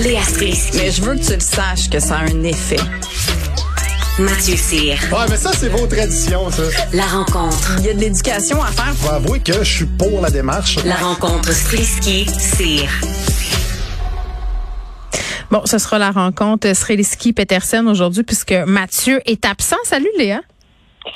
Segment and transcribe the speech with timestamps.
[0.00, 0.78] Léa Strisky.
[0.78, 2.80] Mais je veux que tu le saches que ça a un effet.
[4.18, 4.98] Mathieu Cyr.
[5.12, 6.62] Ouais, mais ça, c'est vos traditions, ça.
[6.92, 7.76] La rencontre.
[7.78, 8.94] Il y a de l'éducation à faire.
[8.94, 10.78] Faut avouer que je suis pour la démarche.
[10.84, 12.88] La rencontre Strisky-Cyr.
[15.50, 19.76] Bon, ce sera la rencontre Sreliski-Petersen aujourd'hui puisque Mathieu est absent.
[19.84, 20.40] Salut Léa.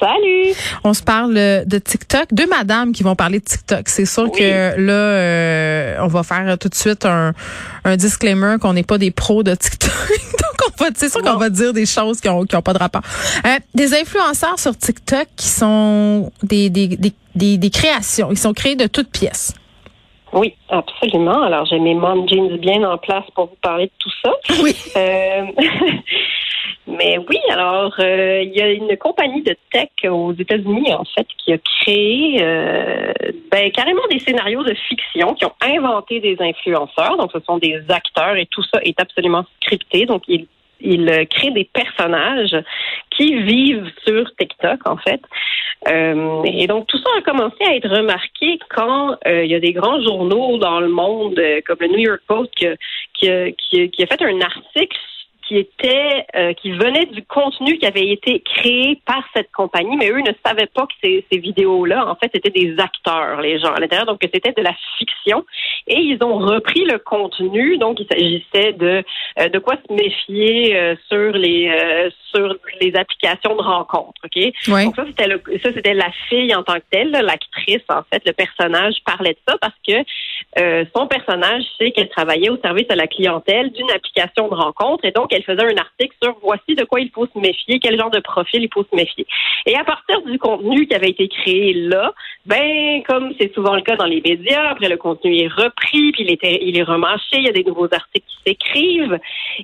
[0.00, 0.55] Salut!
[0.84, 2.27] On se parle de TikTok.
[2.32, 3.89] Deux madames qui vont parler de TikTok.
[3.89, 7.32] C'est sûr que là, euh, on va faire tout de suite un,
[7.84, 9.91] un disclaimer qu'on n'est pas des pros de TikTok.
[10.33, 12.73] Donc, on va, c'est sûr qu'on va dire des choses qui ont, qui ont pas
[12.73, 13.02] de rapport.
[13.46, 18.29] Euh, des influenceurs sur TikTok qui sont des, des, des, des, des créations.
[18.30, 19.55] Ils sont créés de toutes pièces.
[20.36, 21.42] Oui, absolument.
[21.42, 24.32] Alors, j'ai mes mom jeans bien en place pour vous parler de tout ça.
[24.62, 24.74] Oui.
[24.95, 25.46] Euh,
[26.86, 31.26] mais oui, alors, euh, il y a une compagnie de tech aux États-Unis, en fait,
[31.38, 33.12] qui a créé euh,
[33.50, 37.16] ben, carrément des scénarios de fiction, qui ont inventé des influenceurs.
[37.16, 40.04] Donc, ce sont des acteurs et tout ça est absolument scripté.
[40.04, 40.46] Donc, ils
[40.80, 42.57] il crée des personnages
[43.10, 45.21] qui vivent sur TikTok, en fait.
[45.88, 49.60] Euh, et donc, tout ça a commencé à être remarqué quand euh, il y a
[49.60, 52.74] des grands journaux dans le monde, euh, comme le New York Post, qui,
[53.15, 54.99] qui a fait un article
[55.47, 60.11] qui était euh, qui venait du contenu qui avait été créé par cette compagnie, mais
[60.11, 63.73] eux ne savaient pas que ces, ces vidéos-là, en fait, c'était des acteurs, les gens
[63.73, 65.44] à l'intérieur, donc que c'était de la fiction.
[65.87, 69.05] Et ils ont repris le contenu, donc il s'agissait de
[69.39, 74.53] euh, de quoi se méfier euh, sur les sur les applications de rencontres, ok?
[74.69, 74.84] Oui.
[74.84, 78.22] Donc ça c'était le, ça c'était la fille en tant que telle, l'actrice en fait,
[78.27, 82.94] le personnage parlait de ça parce que son personnage sait qu'elle travaillait au service de
[82.94, 86.84] la clientèle d'une application de rencontre et donc elle faisait un article sur voici de
[86.84, 89.26] quoi il faut se méfier, quel genre de profil il faut se méfier.
[89.66, 92.12] Et à partir du contenu qui avait été créé là,
[92.47, 96.25] ben comme c'est souvent le cas dans les médias, après le contenu est repris, puis
[96.25, 99.19] il est, il est remâché, il y a des nouveaux articles qui s'écrivent,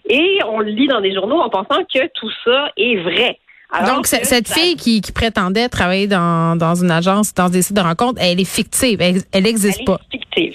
[0.08, 3.38] et on le lit dans des journaux en pensant que tout ça est vrai.
[3.74, 7.76] Alors Donc, cette fille qui, qui, prétendait travailler dans, dans une agence, dans des sites
[7.76, 9.98] de rencontres, elle est fictive, elle n'existe pas.
[10.12, 10.54] Est fictive.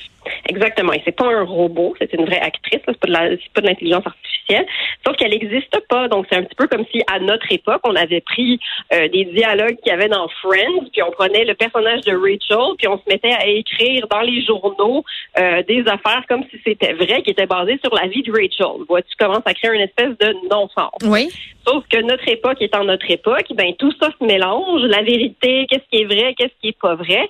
[0.50, 0.94] Exactement.
[0.94, 2.82] Et c'est pas un robot, c'est une vraie actrice.
[2.86, 4.66] C'est pas de la, c'est pas de l'intelligence artificielle.
[5.06, 6.08] Sauf qu'elle n'existe pas.
[6.08, 8.60] Donc c'est un petit peu comme si à notre époque on avait pris
[8.94, 12.76] euh, des dialogues qu'il y avait dans Friends, puis on prenait le personnage de Rachel,
[12.78, 15.04] puis on se mettait à écrire dans les journaux
[15.40, 18.84] euh, des affaires comme si c'était vrai, qui étaient basées sur la vie de Rachel.
[18.88, 20.92] Vois-tu commences à créer une espèce de non-sens?
[21.04, 21.30] Oui.
[21.68, 24.82] Sauf que notre époque étant notre époque, ben tout ça se mélange.
[24.84, 27.30] La vérité, qu'est-ce qui est vrai, qu'est-ce qui est pas vrai.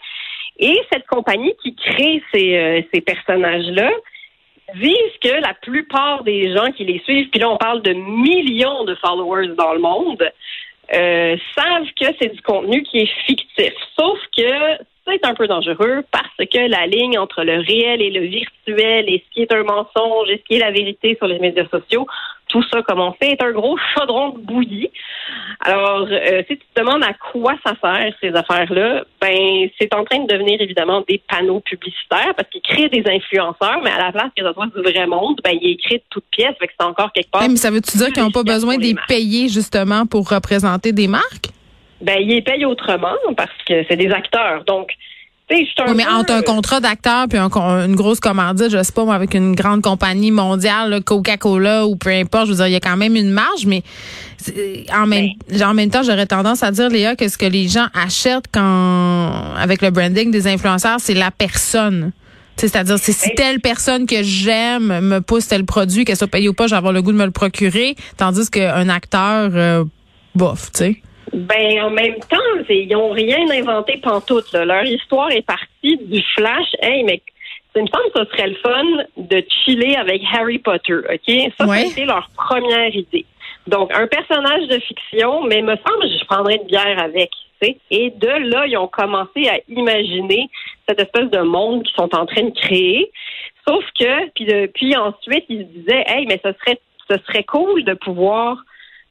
[0.60, 3.92] Et cette compagnie qui crée ces, euh, ces personnages-là
[4.76, 8.84] disent que la plupart des gens qui les suivent, puis là on parle de millions
[8.84, 10.32] de followers dans le monde,
[10.94, 13.74] euh, savent que c'est du contenu qui est fictif.
[13.98, 14.78] Sauf que
[15.14, 19.24] c'est un peu dangereux parce que la ligne entre le réel et le virtuel et
[19.26, 22.06] ce qui est un mensonge et ce qui est la vérité sur les médias sociaux,
[22.50, 24.90] tout ça, comme on sait, est un gros chaudron de bouillie.
[25.60, 30.04] Alors, euh, si tu te demandes à quoi ça sert, ces affaires-là, ben, c'est en
[30.06, 34.12] train de devenir évidemment des panneaux publicitaires parce qu'ils créent des influenceurs, mais à la
[34.12, 36.74] place que ça soit du vrai monde, ben, ils écrivent de toutes pièces, fait que
[36.80, 37.48] c'est encore quelque part.
[37.50, 41.50] mais ça veut-tu dire qu'ils n'ont pas besoin d'y payer justement pour représenter des marques?
[42.02, 44.64] Ben, ils les payent autrement parce que c'est des acteurs.
[44.66, 44.92] Donc,
[45.50, 45.66] oui,
[45.96, 47.50] mais entre un contrat d'acteur puis un,
[47.86, 52.10] une grosse commandite, je sais pas moi, avec une grande compagnie mondiale, Coca-Cola ou peu
[52.10, 53.82] importe, je veux dire, il y a quand même une marge, mais
[54.94, 55.64] en même, ben.
[55.64, 59.54] en même temps, j'aurais tendance à dire, Léa, que ce que les gens achètent quand
[59.58, 62.12] avec le branding des influenceurs, c'est la personne.
[62.58, 63.36] C'est-à-dire, c'est si ben.
[63.36, 66.92] telle personne que j'aime me pousse tel produit, qu'elle soit payée ou pas, j'ai avoir
[66.92, 69.86] le goût de me le procurer, tandis qu'un acteur, euh,
[70.36, 71.02] bof, tu sais.
[71.34, 72.38] Ben, en même temps,
[72.70, 74.52] ils n'ont rien inventé pantoute.
[74.54, 74.66] Là.
[74.66, 76.68] Leur histoire est partie du flash.
[76.82, 77.22] Hey, mais
[77.76, 78.84] il me semble que ce serait le fun
[79.18, 80.96] de chiller avec Harry Potter.
[80.96, 81.52] OK?
[81.58, 81.86] Ça, ouais.
[81.86, 83.26] c'était leur première idée.
[83.68, 87.30] Donc, un personnage de fiction, mais me semble que je prendrais une bière avec.
[87.90, 90.48] Et de là, ils ont commencé à imaginer
[90.88, 93.12] cette espèce de monde qu'ils sont en train de créer.
[93.68, 97.44] Sauf que, puis, de, puis ensuite, ils se disaient, hey, mais ce serait, ce serait
[97.44, 98.58] cool de pouvoir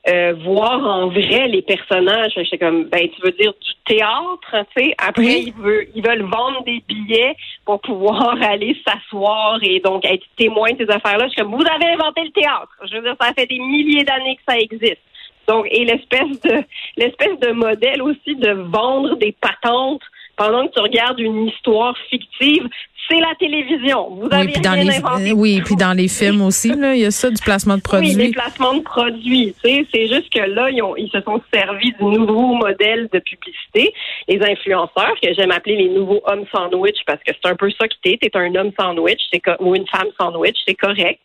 [0.08, 2.32] euh, voir en vrai les personnages.
[2.36, 4.94] J'étais comme, ben, tu veux dire du théâtre, tu sais?
[4.98, 5.44] Après, Oui.
[5.48, 10.72] ils, veulent, ils veulent vendre des billets pour pouvoir aller s'asseoir et donc être témoin
[10.72, 11.26] de ces affaires-là.
[11.26, 12.70] Je suis comme, vous avez inventé le théâtre.
[12.90, 15.00] Je veux dire, ça fait des milliers d'années que ça existe.
[15.48, 16.64] Donc, et l'espèce de
[16.96, 20.02] l'espèce de modèle aussi de vendre des patentes
[20.36, 22.68] pendant que tu regardes une histoire fictive,
[23.08, 24.08] c'est la télévision.
[24.16, 25.32] Vous avez oui, puis dans rien les inventé.
[25.32, 28.06] oui, puis dans les films aussi là, il y a ça du placement de Oui,
[28.08, 28.32] les produits.
[28.32, 29.54] placements de produits.
[29.62, 33.08] Tu sais, c'est juste que là, ils, ont, ils se sont servis du nouveau modèle
[33.12, 33.94] de publicité.
[34.26, 37.86] Les influenceurs, que j'aime appeler les nouveaux hommes sandwich, parce que c'est un peu ça
[37.86, 38.18] que t'es.
[38.20, 41.20] T'es un homme sandwich, c'est ou une femme sandwich, c'est correct.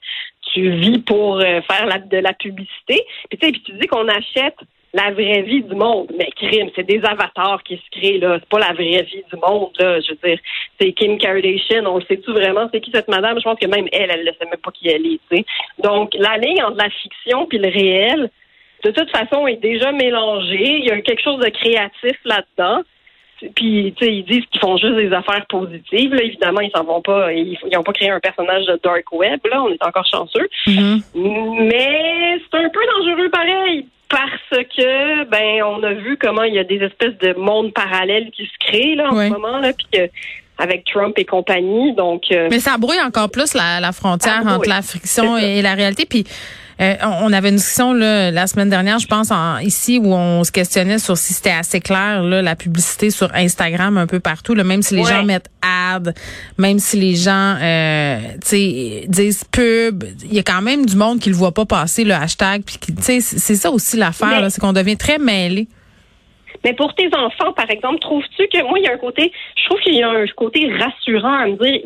[0.53, 3.03] Tu vis pour euh, faire la- de la publicité.
[3.29, 4.55] Puis tu sais, puis tu dis qu'on achète
[4.93, 6.11] la vraie vie du monde.
[6.17, 8.37] Mais crime, c'est des avatars qui se créent, là.
[8.39, 9.99] C'est pas la vraie vie du monde, là.
[10.01, 10.39] Je veux dire,
[10.79, 11.85] c'est Kim Kardashian.
[11.85, 12.67] On le sait-tu vraiment?
[12.71, 13.37] C'est qui cette madame?
[13.37, 15.45] Je pense que même elle, elle ne sait même pas qui elle est, tu sais.
[15.79, 18.29] Donc, la ligne entre la fiction puis le réel,
[18.83, 20.79] de toute façon, est déjà mélangée.
[20.79, 22.81] Il y a quelque chose de créatif là-dedans.
[23.55, 26.13] Puis, tu sais, ils disent qu'ils font juste des affaires positives.
[26.13, 27.33] Là, évidemment, ils s'en vont pas.
[27.33, 29.39] Ils n'ont pas créé un personnage de dark web.
[29.49, 30.47] Là, on est encore chanceux.
[30.67, 31.01] Mhm.
[31.15, 36.59] Mais c'est un peu dangereux pareil parce que ben on a vu comment il y
[36.59, 39.87] a des espèces de mondes parallèles qui se créent là en ce moment là puis
[39.91, 40.09] que
[40.57, 44.69] avec Trump et compagnie donc euh, Mais ça brouille encore plus la, la frontière entre
[44.69, 45.23] la ça.
[45.41, 46.05] et la réalité.
[46.05, 46.25] Puis
[46.81, 50.43] euh, on avait une discussion là, la semaine dernière, je pense, en, ici, où on
[50.43, 54.55] se questionnait sur si c'était assez clair là, la publicité sur Instagram un peu partout,
[54.55, 55.09] là, même si les Ouais.
[55.11, 56.13] gens mettent ad,
[56.57, 60.95] même si les gens euh, tu sais, disent pub, il y a quand même du
[60.95, 62.63] monde qui le voit pas passer le hashtag.
[62.65, 65.67] Puis qui- tu sais, c'est ça aussi l'affaire, c'est qu'on devient très mêlé.
[66.63, 69.65] Mais pour tes enfants, par exemple, trouves-tu que moi, il y a un côté, je
[69.65, 71.81] trouve qu'il y a un côté rassurant à me dire,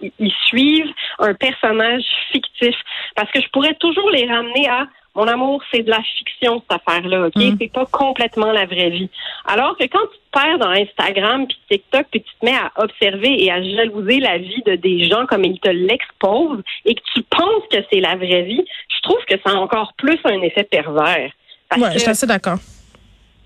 [0.00, 2.74] ils, ils- suivent un personnage fictif.
[3.14, 6.80] Parce que je pourrais toujours les ramener à, mon amour, c'est de la fiction, cette
[6.86, 7.36] affaire-là, OK?
[7.36, 7.56] Mm.
[7.58, 9.08] C'est pas complètement la vraie vie.
[9.46, 12.70] Alors que quand tu te perds dans Instagram puis TikTok puis tu te mets à
[12.76, 17.00] observer et à jalouser la vie de des gens comme ils te l'exposent et que
[17.14, 18.64] tu penses que c'est la vraie vie,
[18.94, 21.30] je trouve que ça a encore plus un effet pervers.
[21.70, 22.58] Que- je suis assez d'accord.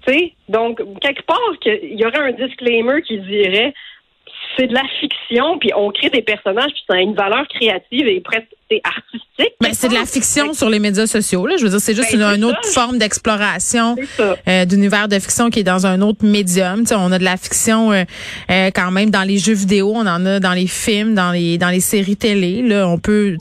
[0.06, 3.74] Tu sais, donc, quelque part, il y aurait un disclaimer qui dirait
[4.56, 8.06] c'est de la fiction, puis on crée des personnages, puis ça a une valeur créative
[8.06, 9.54] et presque c'est artistique.
[9.60, 11.44] Ben, c'est de la fiction sur les médias sociaux.
[11.46, 11.56] Là.
[11.58, 12.82] Je veux dire, c'est juste Ben, une, autre ça.
[12.82, 13.96] forme d'exploration
[14.46, 16.80] euh, d'univers de fiction qui est dans un autre médium.
[16.82, 18.04] Tu sais, on a de la fiction euh,
[18.50, 21.58] euh, quand même dans les jeux vidéo, on en a dans les films, dans les
[21.58, 22.62] dans les séries télé.
[22.62, 23.36] Là, on peut,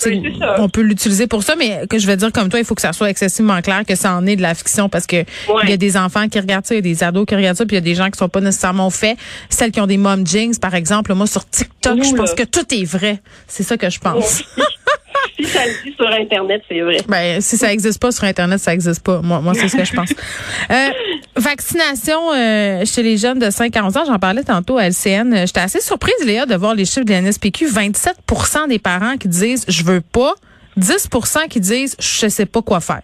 [0.57, 2.81] on peut l'utiliser pour ça, mais que je vais dire comme toi, il faut que
[2.81, 5.61] ça soit excessivement clair que ça en est de la fiction parce que Ouais.
[5.65, 7.57] il y a des enfants qui regardent ça, il y a des ados qui regardent
[7.57, 9.15] ça, puis il y a des gens qui sont pas nécessairement au fait.
[9.49, 12.35] Celles qui ont des mom jeans, par exemple, moi sur TikTok, je pense là.
[12.35, 13.21] que tout est vrai.
[13.47, 14.43] C'est ça que je pense.
[15.39, 16.97] si ça le dit sur Internet, c'est vrai.
[17.07, 19.21] Ben, si ça existe pas sur Internet, ça existe pas.
[19.21, 20.13] Moi, moi c'est ce que je pense.
[20.71, 20.89] Euh,
[21.35, 25.47] vaccination euh, chez les jeunes de 5 à 11 ans, j'en parlais tantôt à LCN.
[25.47, 27.67] J'étais assez surprise, Léa, de voir les chiffres de la NSPQ.
[27.67, 30.33] 27% des parents qui disent «je veux pas»,
[30.77, 33.01] 10% qui disent «je sais pas quoi faire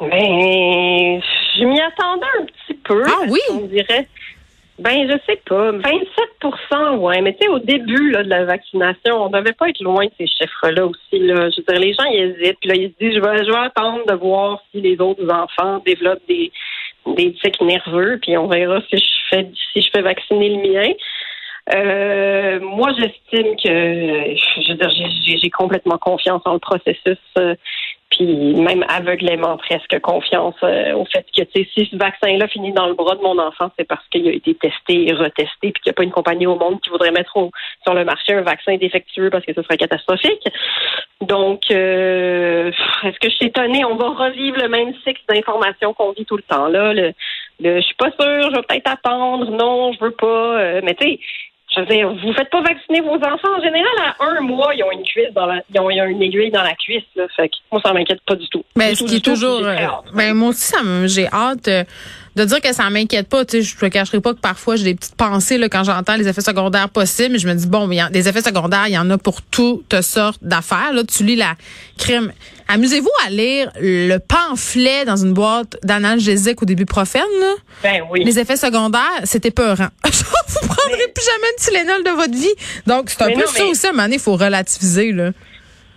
[0.00, 0.08] Ben,
[1.58, 3.02] je m'y attendais un petit peu.
[3.06, 3.40] Ah oui?
[3.50, 4.08] On dirait.
[4.78, 5.72] Ben, je sais pas.
[5.72, 7.22] 27% ouais.
[7.22, 10.10] Mais tu sais, au début là, de la vaccination, on devait pas être loin de
[10.18, 11.18] ces chiffres-là aussi.
[11.18, 11.48] Là.
[11.50, 12.58] Je veux dire, les gens, ils hésitent.
[12.60, 15.26] Puis là, ils se disent, je vais, je vais attendre de voir si les autres
[15.30, 16.52] enfants développent des,
[17.06, 18.18] des tics nerveux.
[18.20, 20.92] Puis on verra si je fais, si je fais vacciner le mien.
[21.74, 24.36] Euh, moi, j'estime que
[25.24, 27.56] j'ai complètement confiance en le processus, euh,
[28.10, 32.94] puis même aveuglément presque confiance euh, au fait que si ce vaccin-là finit dans le
[32.94, 35.90] bras de mon enfant, c'est parce qu'il a été testé et retesté, puis qu'il n'y
[35.90, 37.50] a pas une compagnie au monde qui voudrait mettre au-
[37.82, 40.46] sur le marché un vaccin défectueux parce que ce serait catastrophique.
[41.20, 42.70] Donc, euh,
[43.02, 43.84] est-ce que je suis étonnée?
[43.84, 46.68] On va revivre le même cycle d'informations qu'on vit tout le temps.
[46.68, 47.12] Là, le,
[47.60, 49.50] je suis pas sûre, je vais peut-être attendre.
[49.50, 50.26] Non, je veux pas.
[50.60, 51.18] Euh, mais tu sais,
[51.76, 53.54] je veux dire, vous faites pas vacciner vos enfants.
[53.58, 53.84] En général,
[54.18, 56.50] à un mois, ils ont une cuisse dans la, ils ont, ils ont une aiguille
[56.50, 57.04] dans la cuisse.
[57.14, 58.64] Là, fait que moi, ça m'inquiète pas du tout.».
[58.76, 59.60] Ben, Du ce tout, qui est toujours...
[59.64, 59.76] euh,
[60.14, 61.84] ben, moi aussi, ça me- j'ai hâte euh,
[62.34, 63.44] de dire que ça m'inquiète pas.
[63.44, 66.16] Tu sais, je te cacherai pas que parfois, j'ai des petites pensées là, quand j'entends
[66.16, 67.32] les effets secondaires possibles.
[67.32, 70.00] Mais je me dis, bon, mais des effets secondaires, il y en a pour toutes
[70.02, 70.92] sortes d'affaires.
[70.92, 71.54] Là, tu lis la
[71.98, 72.32] crime.
[72.68, 77.22] Amusez-vous à lire le pamphlet dans une boîte d'analgésique ou d'ibuprofène.
[77.40, 77.52] là.
[77.84, 78.24] Ben oui.
[78.24, 79.86] Les effets secondaires, c'était peurant.
[80.68, 82.54] vous prendrez plus jamais de Tylenol de votre vie.
[82.86, 85.12] Donc, c'est un peu non, ça mais- aussi, à un moment donné, il faut relativiser.
[85.12, 85.30] Là.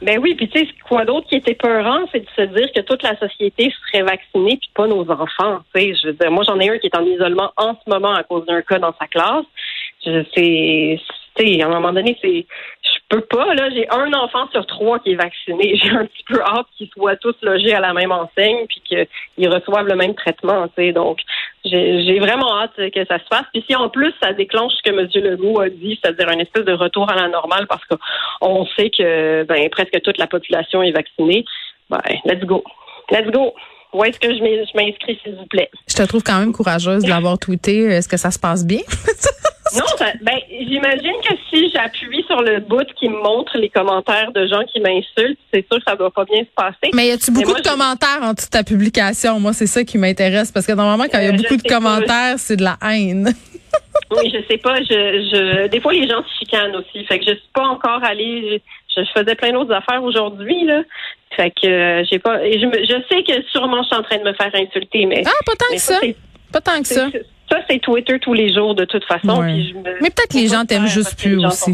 [0.02, 2.80] Ben oui, puis tu sais, quoi d'autre qui était peurant, c'est de se dire que
[2.82, 5.60] toute la société serait vaccinée, puis pas nos enfants.
[5.76, 7.90] Tu sais, je veux dire, moi j'en ai un qui est en isolement en ce
[7.90, 9.44] moment à cause d'un cas dans sa classe.
[10.06, 11.02] Je sais,
[11.36, 12.46] tu sais, à un moment donné, c'est,
[13.10, 13.54] peux pas.
[13.56, 15.76] Là, j'ai un enfant sur trois qui est vacciné.
[15.84, 19.50] J'ai un petit peu hâte qu'ils soient tous logés à la même enseigne, puis qu'ils
[19.50, 20.68] reçoivent le même traitement.
[20.70, 21.20] Tu sais, donc
[21.66, 23.46] j'ai vraiment hâte que ça se fasse.
[23.54, 25.08] Puis si en plus ça déclenche ce que M.
[25.24, 29.44] Legault a dit, c'est-à-dire un espèce de retour à la normale, parce qu'on sait que
[29.44, 31.44] ben presque toute la population est vaccinée,
[31.90, 32.64] ben let's go,
[33.12, 33.54] let's go.
[33.92, 34.44] Où est-ce que je
[34.76, 35.70] m'inscris, s'il vous plaît?
[35.88, 37.86] Je te trouve quand même courageuse de l'avoir tweeté.
[37.86, 38.82] Est-ce que ça se passe bien?
[39.76, 44.32] Non, ça- ben, j'imagine que si j'appuie sur le bout qui me montre les commentaires
[44.32, 46.92] de gens qui m'insultent, c'est sûr que ça va pas bien se passer.
[46.94, 49.40] Mais y a-tu beaucoup moi, de commentaires en dessous de ta publication?
[49.40, 51.62] Moi, c'est ça qui m'intéresse parce que normalement, quand il y a Euh, beaucoup de
[51.68, 53.30] commentaires, c'est de la haine.
[54.12, 54.78] Oui, je sais pas.
[54.78, 57.06] Je, je, des fois, les gens se chicanent aussi.
[57.06, 58.60] Fait que je suis pas encore allée.
[58.96, 60.82] Je, je faisais plein d'autres affaires aujourd'hui, là.
[61.36, 62.44] Fait que euh, j'ai pas.
[62.44, 65.06] et Je, me- je sais que sûrement je suis en train de me faire insulter,
[65.06, 65.22] mais.
[65.28, 66.00] Ah, pas tant mais que ça.
[66.52, 67.08] Pas tant que ça.
[67.52, 69.42] Ça, c'est Twitter tous les jours, de toute façon.
[69.42, 69.54] Ouais.
[69.54, 71.74] puis je me- Mais peut-être que les gens t'aiment juste plus les gens aussi.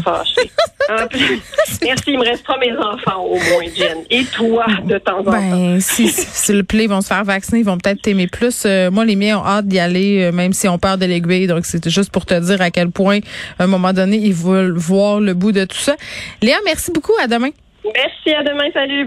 [1.82, 3.98] Merci, il me restera mes enfants au moins, Jen.
[4.10, 5.30] Et toi, de temps en temps.
[5.32, 8.62] Ben, si, si le play vont se faire vacciner, ils vont peut-être t'aimer plus.
[8.64, 11.46] Euh, moi, les miens ont hâte d'y aller, euh, même si on perd de l'aiguille.
[11.46, 13.18] Donc, c'était juste pour te dire à quel point,
[13.58, 15.94] à un moment donné, ils veulent voir le bout de tout ça.
[16.42, 17.12] Léa, merci beaucoup.
[17.22, 17.50] À demain.
[17.84, 19.04] Merci, à demain, salut.